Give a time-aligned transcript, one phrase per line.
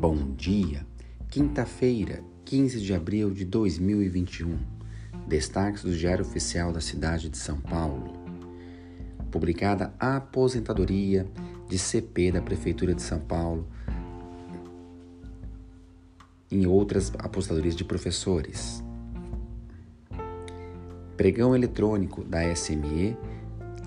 [0.00, 0.86] Bom dia,
[1.28, 4.56] quinta-feira, 15 de abril de 2021.
[5.26, 8.12] Destaques do Diário Oficial da cidade de São Paulo.
[9.28, 11.26] Publicada a aposentadoria
[11.68, 13.66] de CP da Prefeitura de São Paulo
[16.48, 18.84] em outras aposentadorias de professores.
[21.16, 23.16] Pregão eletrônico da SME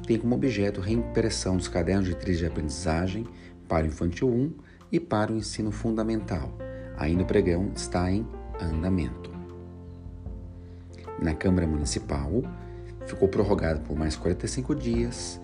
[0.06, 3.26] tem como objeto reimpressão dos cadernos de trilha de aprendizagem
[3.66, 6.52] para o Infantil 1 e para o ensino fundamental.
[6.98, 8.28] Ainda o pregão está em
[8.60, 9.32] andamento.
[11.22, 12.44] Na Câmara Municipal,
[13.06, 15.40] ficou prorrogado por mais 45 dias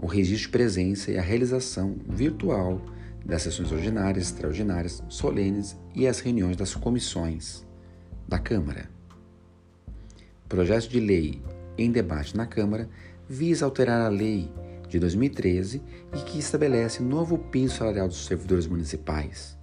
[0.00, 2.80] o registro de presença e a realização virtual
[3.24, 7.66] das sessões ordinárias, extraordinárias, solenes e as reuniões das comissões
[8.28, 8.90] da Câmara.
[10.48, 11.42] Projeto de lei
[11.78, 12.88] em debate na Câmara
[13.28, 14.52] visa alterar a lei
[14.94, 15.82] de 2013
[16.14, 19.58] e que estabelece novo piso salarial dos servidores municipais,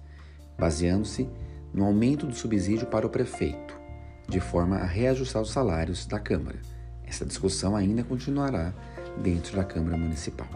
[0.58, 1.26] baseando-se
[1.72, 3.74] no aumento do subsídio para o prefeito,
[4.28, 6.60] de forma a reajustar os salários da Câmara.
[7.02, 8.74] Essa discussão ainda continuará
[9.22, 10.50] dentro da Câmara Municipal.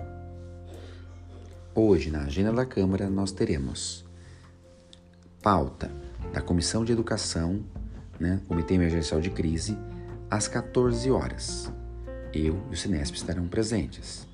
[1.75, 4.05] Hoje, na agenda da Câmara, nós teremos
[5.43, 5.91] pauta
[6.35, 7.65] da Comissão de Educação,
[8.21, 9.77] né, Comitê Emergencial de Crise,
[10.31, 11.73] às 14 horas.
[12.31, 14.27] Eu e o Sinesp estarão presentes.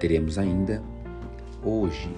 [0.00, 0.82] Teremos ainda
[1.62, 2.10] hoje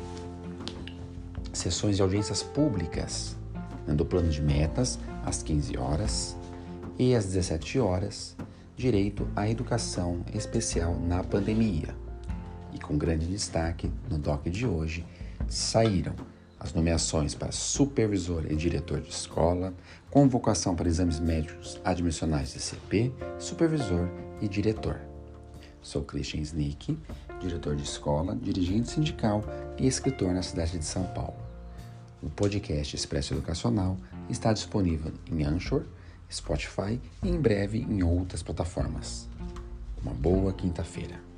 [1.52, 3.36] sessões de audiências públicas
[3.84, 6.36] né, do plano de metas às 15 horas
[6.96, 8.36] e às 17 horas,
[8.76, 11.88] direito à educação especial na pandemia.
[12.72, 15.04] E com grande destaque no DOC de hoje,
[15.48, 16.14] saíram
[16.60, 19.74] as nomeações para supervisor e diretor de escola,
[20.08, 24.08] convocação para exames médicos admissionais de CP, supervisor
[24.40, 25.00] e diretor.
[25.82, 26.96] Sou Christian Snick,
[27.42, 29.44] diretor de escola, dirigente sindical
[29.78, 31.36] e escritor na cidade de São Paulo.
[32.22, 33.96] O podcast Expresso Educacional
[34.30, 35.82] está disponível em Anchor,
[36.30, 39.28] Spotify e em breve em outras plataformas.
[40.00, 41.31] Uma boa quinta-feira.